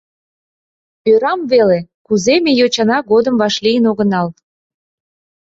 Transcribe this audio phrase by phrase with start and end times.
[1.11, 4.27] —Ӧрам веле, кузе ме йочана годым вашлийын огынал!